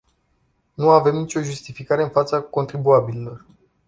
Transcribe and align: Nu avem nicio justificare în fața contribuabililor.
Nu 0.73 0.89
avem 0.89 1.15
nicio 1.15 1.41
justificare 1.41 2.03
în 2.03 2.09
fața 2.09 2.39
contribuabililor. 2.41 3.45